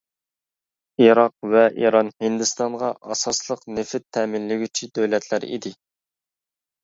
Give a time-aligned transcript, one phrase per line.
[1.07, 5.75] ئىراق ۋە ئىران ھىندىستانغا ئاساسلىق نېفىت تەمىنلىگۈچى دۆلەتلەر ئىدى.